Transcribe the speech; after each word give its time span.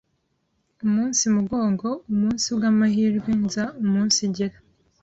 umunsi 0.85 1.23
mugongo 1.35 1.87
umunsibw’amahirwe 2.11 3.31
nza 3.43 3.63
umunsigera 3.83 4.57